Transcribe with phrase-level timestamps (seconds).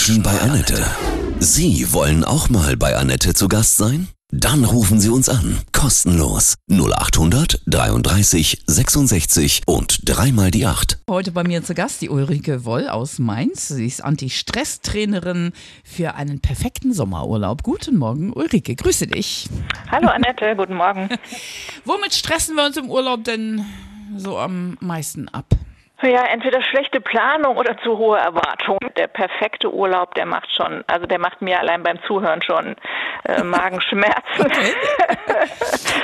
[0.00, 0.82] Menschen bei Annette.
[1.40, 4.08] Sie wollen auch mal bei Annette zu Gast sein?
[4.30, 5.58] Dann rufen Sie uns an.
[5.72, 6.54] Kostenlos.
[6.70, 11.00] 0800 33 66 und dreimal die 8.
[11.10, 13.68] Heute bei mir zu Gast die Ulrike Woll aus Mainz.
[13.68, 15.52] Sie ist Anti-Stress-Trainerin
[15.84, 17.62] für einen perfekten Sommerurlaub.
[17.62, 18.76] Guten Morgen, Ulrike.
[18.76, 19.50] Grüße dich.
[19.90, 21.10] Hallo Annette, guten Morgen.
[21.84, 23.66] Womit stressen wir uns im Urlaub denn
[24.16, 25.59] so am meisten ab?
[26.02, 28.90] Ja, entweder schlechte Planung oder zu hohe Erwartungen.
[28.96, 32.74] Der perfekte Urlaub, der macht schon, also der macht mir allein beim Zuhören schon
[33.24, 34.40] äh, Magenschmerzen.
[34.40, 34.72] Okay.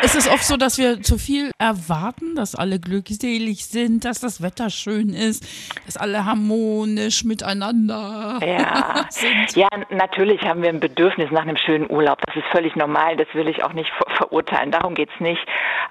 [0.02, 4.42] ist es oft so, dass wir zu viel erwarten, dass alle glückselig sind, dass das
[4.42, 5.44] Wetter schön ist,
[5.86, 9.06] dass alle harmonisch miteinander ja.
[9.10, 9.56] sind?
[9.56, 12.20] Ja, natürlich haben wir ein Bedürfnis nach einem schönen Urlaub.
[12.26, 14.70] Das ist völlig normal, das will ich auch nicht ver verurteilen.
[14.70, 15.44] Darum geht's nicht.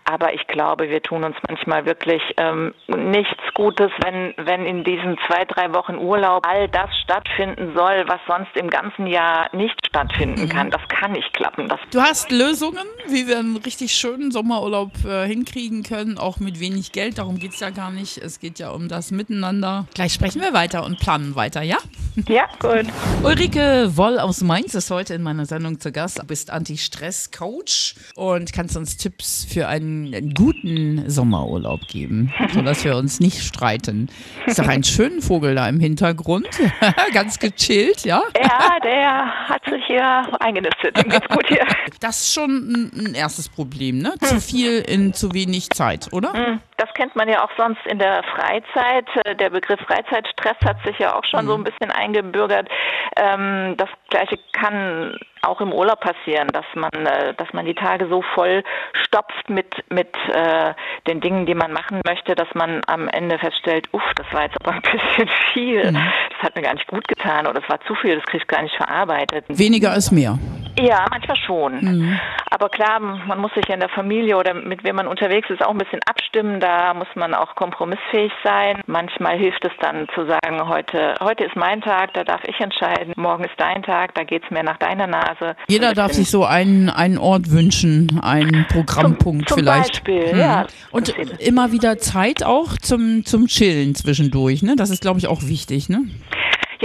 [0.05, 5.17] Aber ich glaube, wir tun uns manchmal wirklich ähm, nichts Gutes, wenn, wenn in diesen
[5.27, 10.49] zwei, drei Wochen Urlaub all das stattfinden soll, was sonst im ganzen Jahr nicht stattfinden
[10.49, 10.71] kann.
[10.71, 11.68] Das kann nicht klappen.
[11.68, 16.60] Das Du hast Lösungen, wie wir einen richtig schönen Sommerurlaub äh, hinkriegen können, auch mit
[16.60, 17.18] wenig Geld.
[17.18, 18.18] Darum geht es ja gar nicht.
[18.18, 19.87] Es geht ja um das Miteinander.
[19.93, 21.77] Gleich sprechen wir weiter und planen weiter, ja?
[22.27, 22.85] Ja, gut.
[23.24, 26.20] Ulrike Woll aus Mainz ist heute in meiner Sendung zu Gast.
[26.20, 33.20] Du bist Anti-Stress-Coach und kannst uns Tipps für einen, guten Sommerurlaub geben, sodass wir uns
[33.20, 34.10] nicht streiten.
[34.46, 36.48] Ist doch ein schöner Vogel da im Hintergrund.
[37.13, 38.21] Ganz gechillt, ja?
[38.36, 40.96] Ja, der hat sich hier eingenistet.
[40.96, 41.66] Geht's gut hier.
[41.99, 44.13] Das ist schon ein, erstes Problem, ne?
[44.21, 46.34] Zu viel in zu wenig Zeit, oder?
[46.34, 49.05] Hm, Das kennt man ja auch sonst in der Freizeit.
[49.26, 52.68] Äh, Der Begriff Freizeitstress hat sich ja auch schon so ein bisschen eingebürgert.
[53.18, 58.07] Ähm, Das Gleiche kann auch im Urlaub passieren, dass man, äh, dass man die Tage
[58.07, 58.63] so voll
[59.05, 60.73] stopft mit, mit äh,
[61.07, 64.57] den Dingen, die man machen möchte, dass man am Ende feststellt, uff, das war jetzt
[64.62, 65.84] aber ein bisschen viel.
[65.94, 68.47] Das hat mir gar nicht gut getan oder das war zu viel, das krieg ich
[68.47, 69.46] gar nicht verarbeitet.
[69.47, 70.38] Weniger ist mehr.
[70.79, 72.18] Ja, manchmal schon.
[72.50, 75.63] Aber klar, man muss sich ja in der Familie oder mit wem man unterwegs ist
[75.66, 76.59] auch ein bisschen abstimmen.
[76.59, 78.81] Da muss man auch kompromissfähig sein.
[78.85, 83.14] Manchmal hilft es dann zu sagen, heute, heute ist mein Tag, da darf ich entscheiden.
[83.16, 85.56] Morgen ist dein Tag, da geht's mehr nach deiner Nase.
[85.68, 90.03] Jeder darf sich so einen, einen Ort wünschen, einen Programmpunkt zum vielleicht.
[90.03, 90.40] Beispiel, Mhm.
[90.40, 90.68] ja.
[90.91, 91.09] Und
[91.40, 94.75] immer wieder Zeit auch zum, zum Chillen zwischendurch, ne?
[94.75, 96.02] Das ist, glaube ich, auch wichtig, ne?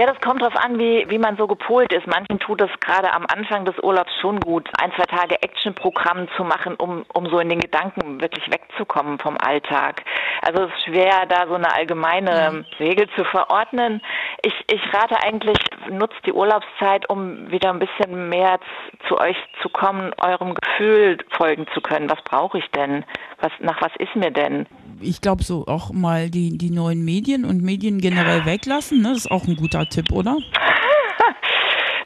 [0.01, 2.07] Ja, das kommt darauf an, wie, wie man so gepolt ist.
[2.07, 6.43] Manchen tut es gerade am Anfang des Urlaubs schon gut, ein, zwei Tage Actionprogramm zu
[6.43, 10.03] machen, um, um so in den Gedanken wirklich wegzukommen vom Alltag.
[10.41, 14.01] Also es ist schwer, da so eine allgemeine Regel zu verordnen.
[14.41, 15.59] Ich, ich rate eigentlich,
[15.91, 18.59] nutzt die Urlaubszeit, um wieder ein bisschen mehr
[19.07, 22.09] zu euch zu kommen, eurem Gefühl folgen zu können.
[22.09, 23.05] Was brauche ich denn?
[23.41, 24.67] Was, nach was ist mir denn?
[25.01, 29.09] Ich glaube, so auch mal die, die neuen Medien und Medien generell weglassen, ne?
[29.09, 30.37] Das ist auch ein guter Tipp, oder?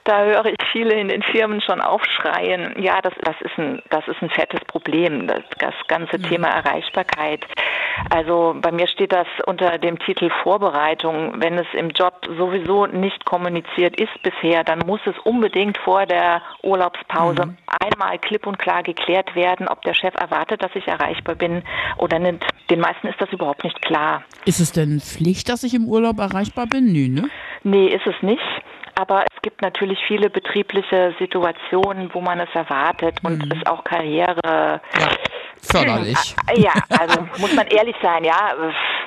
[0.05, 2.75] Da höre ich viele in den Firmen schon aufschreien.
[2.79, 7.47] Ja, das, das, ist, ein, das ist ein fettes Problem, das, das ganze Thema Erreichbarkeit.
[8.11, 11.41] Also bei mir steht das unter dem Titel Vorbereitung.
[11.41, 16.43] Wenn es im Job sowieso nicht kommuniziert ist bisher, dann muss es unbedingt vor der
[16.63, 21.63] Urlaubspause einmal klipp und klar geklärt werden, ob der Chef erwartet, dass ich erreichbar bin
[21.97, 22.45] oder nicht.
[22.69, 24.23] Den meisten ist das überhaupt nicht klar.
[24.45, 26.93] Ist es denn Pflicht, dass ich im Urlaub erreichbar bin?
[26.93, 27.31] Nö, ne?
[27.63, 28.43] Nee, ist es nicht.
[28.97, 34.81] Aber es gibt natürlich viele betriebliche Situationen, wo man es erwartet und es auch Karriere.
[35.62, 36.37] Förderlich.
[36.47, 38.55] Ah, Ja, also muss man ehrlich sein, ja.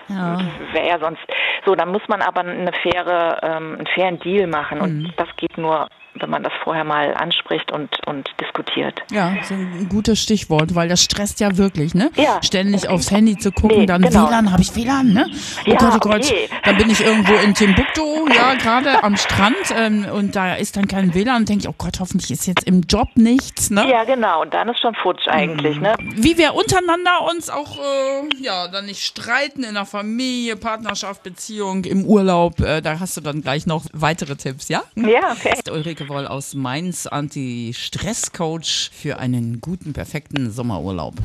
[0.09, 0.39] Ja.
[0.71, 1.21] Wäre ja sonst.
[1.65, 5.57] So, dann muss man aber eine faire, ähm, einen fairen Deal machen und das geht
[5.57, 5.87] nur,
[6.22, 9.01] wenn man das vorher mal anspricht und, und diskutiert.
[9.11, 12.11] Ja, so ein gutes Stichwort, weil das stresst ja wirklich, ne?
[12.16, 12.41] Ja.
[12.44, 14.28] Ständig aufs Handy zu gucken, Nee, dann genau.
[14.28, 15.28] WLAN, habe ich WLAN, ne?
[15.29, 16.50] Oh Ja, Gott, oh Gott, okay.
[16.63, 20.88] dann bin ich irgendwo in Timbuktu, ja, gerade am Strand ähm, und da ist dann
[20.88, 23.89] kein WLAN und denke ich, oh Gott, hoffentlich ist jetzt im Job nichts, ne?
[23.89, 24.41] Ja, genau.
[24.41, 25.95] Und dann ist schon futsch eigentlich, ne?
[26.16, 31.84] Wie wir untereinander uns auch, äh, ja, dann nicht streiten in der Familie, Partnerschaft, Beziehung,
[31.85, 34.84] im Urlaub, äh, da hast du dann gleich noch weitere Tipps, ja?
[34.95, 35.53] Ja, okay.
[35.72, 41.15] Ulrike Woll aus Mainz, Anti-Stress-Coach für einen guten, perfekten Sommerurlaub.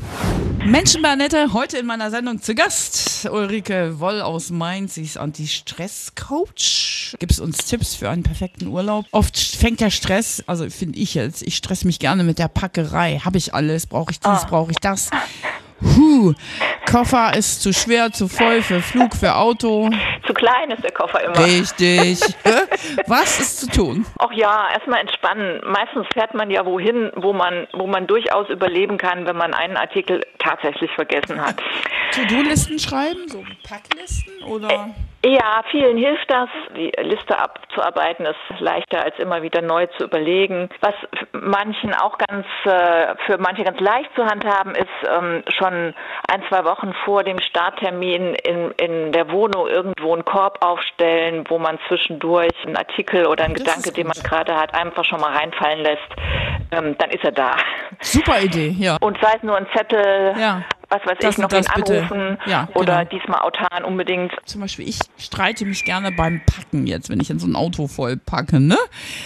[0.65, 3.29] Menschen bei Annette, heute in meiner Sendung zu Gast.
[3.31, 7.15] Ulrike Woll aus Mainz, sie ist Anti-Stress-Coach.
[7.19, 9.05] Gibt es uns Tipps für einen perfekten Urlaub?
[9.11, 13.19] Oft fängt der Stress, also finde ich jetzt, ich stress mich gerne mit der Packerei.
[13.19, 13.87] Habe ich alles?
[13.87, 14.45] Brauche ich dies?
[14.45, 15.09] Brauche ich das?
[15.81, 16.33] Huh,
[16.89, 19.89] Koffer ist zu schwer, zu voll für Flug, für Auto.
[20.27, 21.37] Zu klein ist der Koffer immer.
[21.45, 22.19] Richtig.
[23.07, 24.05] Was ist zu tun?
[24.19, 25.61] Ach ja, erstmal entspannen.
[25.65, 29.77] Meistens fährt man ja wohin, wo man, wo man durchaus überleben kann, wenn man einen
[29.77, 31.55] Artikel tatsächlich vergessen hat.
[32.13, 34.89] To-Do-Listen schreiben, so Packlisten oder?
[35.25, 36.49] Ja, vielen hilft das.
[36.75, 40.69] Die Liste abzuarbeiten ist leichter als immer wieder neu zu überlegen.
[40.81, 40.95] Was
[41.31, 45.93] manchen auch ganz, äh, für manche ganz leicht zu handhaben ist, ähm, schon
[46.27, 51.57] ein, zwei Wochen vor dem Starttermin in, in der Wohnung irgendwo einen Korb aufstellen, wo
[51.57, 55.33] man zwischendurch einen Artikel oder einen das Gedanke, den man gerade hat, einfach schon mal
[55.33, 56.09] reinfallen lässt.
[56.71, 57.55] Ähm, dann ist er da.
[58.01, 58.97] Super Idee, ja.
[58.99, 62.67] Und sei es nur ein Zettel, ja was weiß das ich, noch ihn anrufen ja,
[62.75, 63.17] oder genau.
[63.17, 64.33] diesmal autan unbedingt.
[64.45, 67.87] Zum Beispiel, ich streite mich gerne beim Packen jetzt, wenn ich in so ein Auto
[67.87, 68.77] voll packe, ne?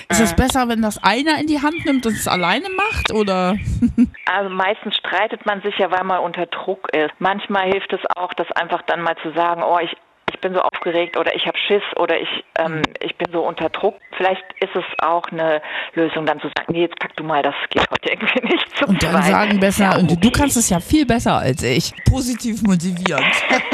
[0.10, 0.36] Ist es äh.
[0.36, 3.58] besser, wenn das einer in die Hand nimmt und es alleine macht oder?
[4.26, 7.14] also meistens streitet man sich ja, weil man unter Druck ist.
[7.20, 9.96] Manchmal hilft es auch, das einfach dann mal zu sagen, oh, ich
[10.38, 12.30] ich bin so aufgeregt oder ich habe Schiss oder ich,
[12.60, 12.84] ähm, mhm.
[13.02, 13.96] ich bin so unter Druck.
[14.16, 15.62] Vielleicht ist es auch eine
[15.96, 18.78] Lösung, dann zu sagen, nee, jetzt pack du mal, das geht heute irgendwie nicht.
[18.78, 19.32] Zu und dann zweit.
[19.32, 20.18] sagen besser, ja, okay.
[20.20, 21.92] du kannst es ja viel besser als ich.
[22.10, 23.26] Positiv motivierend.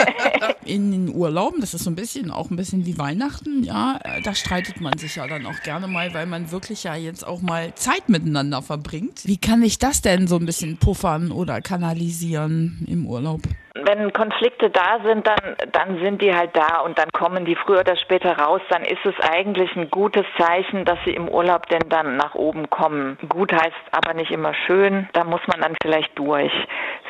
[0.65, 4.33] In den Urlauben, das ist so ein bisschen, auch ein bisschen wie Weihnachten, ja, da
[4.33, 7.75] streitet man sich ja dann auch gerne mal, weil man wirklich ja jetzt auch mal
[7.75, 9.25] Zeit miteinander verbringt.
[9.25, 13.41] Wie kann ich das denn so ein bisschen puffern oder kanalisieren im Urlaub?
[13.73, 17.79] Wenn Konflikte da sind, dann, dann sind die halt da und dann kommen die früher
[17.79, 18.61] oder später raus.
[18.69, 22.69] Dann ist es eigentlich ein gutes Zeichen, dass sie im Urlaub denn dann nach oben
[22.69, 23.17] kommen.
[23.29, 25.09] Gut heißt aber nicht immer schön.
[25.13, 26.53] Da muss man dann vielleicht durch.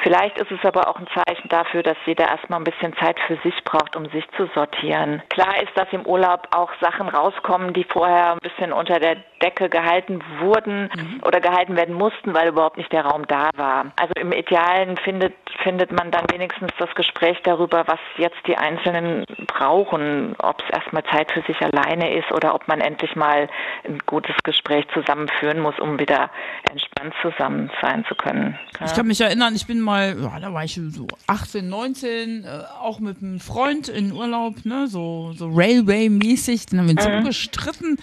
[0.03, 3.37] Vielleicht ist es aber auch ein Zeichen dafür, dass jeder erstmal ein bisschen Zeit für
[3.43, 5.21] sich braucht, um sich zu sortieren.
[5.29, 9.67] Klar ist, dass im Urlaub auch Sachen rauskommen, die vorher ein bisschen unter der Decke
[9.67, 11.21] gehalten wurden mhm.
[11.25, 13.91] oder gehalten werden mussten, weil überhaupt nicht der Raum da war.
[13.99, 19.25] Also im Idealen findet, findet man dann wenigstens das Gespräch darüber, was jetzt die Einzelnen
[19.47, 23.49] brauchen, ob es erstmal Zeit für sich alleine ist oder ob man endlich mal
[23.83, 26.29] ein gutes Gespräch zusammenführen muss, um wieder
[26.69, 28.57] entspannt zusammen sein zu können.
[28.79, 28.85] Ja.
[28.85, 32.47] Ich kann mich erinnern, ich bin mal, ja, da war ich so 18, 19, äh,
[32.81, 37.19] auch mit einem Freund in Urlaub, ne, so, so Railway-mäßig, dann haben wir uns mhm.
[37.19, 37.97] so gestritten,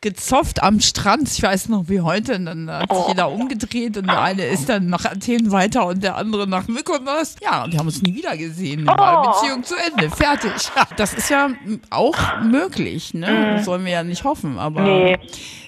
[0.00, 3.08] gezofft am Strand, ich weiß noch wie heute, und dann hat sich oh.
[3.08, 7.36] jeder umgedreht und der eine ist dann nach Athen weiter und der andere nach Mykonos.
[7.42, 8.88] Ja, und wir haben uns nie wieder gesehen.
[8.88, 9.22] Oh.
[9.30, 10.52] Beziehung zu Ende, fertig.
[10.76, 11.50] Ja, das ist ja
[11.90, 13.56] auch möglich, ne?
[13.58, 13.62] Mhm.
[13.62, 14.82] sollen wir ja nicht hoffen, aber.
[14.82, 15.18] Nee.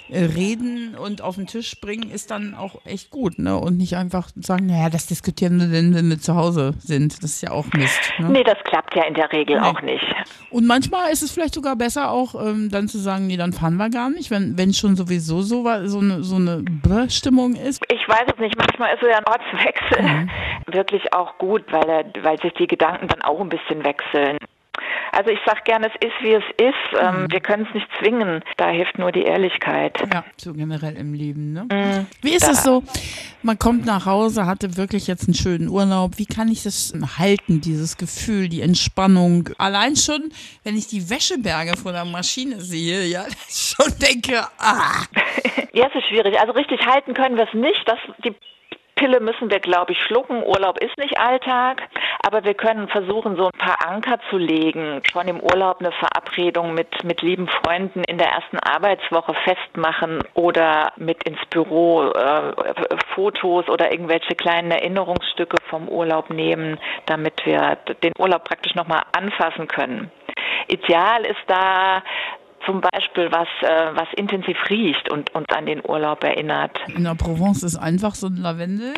[0.09, 3.57] Reden und auf den Tisch bringen ist dann auch echt gut, ne?
[3.57, 7.23] Und nicht einfach sagen, naja, das diskutieren wir, wenn wir zu Hause sind.
[7.23, 8.13] Das ist ja auch Mist.
[8.19, 8.29] Ne?
[8.31, 9.67] Nee, das klappt ja in der Regel nee.
[9.67, 10.05] auch nicht.
[10.51, 13.77] Und manchmal ist es vielleicht sogar besser auch ähm, dann zu sagen, nee, dann fahren
[13.77, 17.83] wir gar nicht, wenn wenn schon sowieso so, so eine so eine Bestimmung ist.
[17.91, 18.57] Ich weiß es nicht.
[18.57, 20.31] Manchmal ist so ein Ortswechsel mhm.
[20.67, 24.39] Wirklich auch gut, weil er, weil sich die Gedanken dann auch ein bisschen wechseln.
[25.13, 27.01] Also ich sage gerne, es ist, wie es ist.
[27.01, 27.33] Ähm, mhm.
[27.33, 28.43] Wir können es nicht zwingen.
[28.59, 29.99] Da hilft nur die Ehrlichkeit.
[30.13, 31.55] Ja, so generell im Leben.
[31.55, 31.67] Ne?
[31.73, 32.07] Mhm.
[32.21, 32.53] Wie ist da.
[32.53, 32.83] es so?
[33.43, 36.19] Man kommt nach Hause, hatte wirklich jetzt einen schönen Urlaub.
[36.19, 39.49] Wie kann ich das halten, dieses Gefühl, die Entspannung?
[39.57, 40.31] Allein schon,
[40.65, 45.05] wenn ich die Wäscheberge vor der Maschine sehe, ja, schon denke, ah.
[45.73, 46.39] Ja, es ist schwierig.
[46.41, 47.83] Also richtig halten können wir es nicht.
[47.87, 48.35] Das, die
[48.97, 50.43] Pille müssen wir, glaube ich, schlucken.
[50.43, 51.83] Urlaub ist nicht Alltag,
[52.23, 55.03] aber wir können versuchen, so ein paar Anker zu legen.
[55.11, 60.93] Schon im Urlaub eine Verabredung mit, mit lieben Freunden in der ersten Arbeitswoche festmachen oder
[60.97, 62.53] mit ins Büro äh,
[63.15, 69.69] Fotos oder irgendwelche kleinen Erinnerungsstücke vom Urlaub nehmen, damit wir den Urlaub praktisch nochmal anfassen
[69.69, 70.11] können.
[70.69, 72.03] Ideal ist da
[72.67, 76.77] zum Beispiel was, äh, was intensiv riecht und uns an den Urlaub erinnert.
[76.95, 78.95] In der Provence ist einfach so ein Lavendel.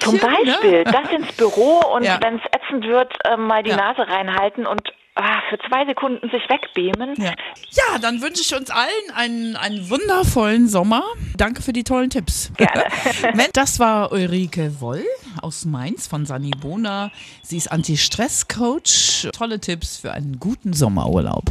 [0.00, 0.20] Zum ne?
[0.20, 0.84] Beispiel, ne?
[0.84, 2.18] das ins Büro und ja.
[2.22, 3.76] wenn es ätzend wird, äh, mal die ja.
[3.76, 4.80] Nase reinhalten und
[5.16, 7.14] ah, für zwei Sekunden sich wegbeamen.
[7.16, 7.32] Ja.
[7.70, 11.02] ja, dann wünsche ich uns allen einen, einen wundervollen Sommer.
[11.36, 12.52] Danke für die tollen Tipps.
[12.56, 12.84] Gerne.
[13.52, 15.04] das war Ulrike Woll
[15.42, 17.10] aus Mainz von Sanibona.
[17.42, 19.28] Sie ist Anti-Stress-Coach.
[19.32, 21.44] Tolle Tipps für einen guten Sommerurlaub.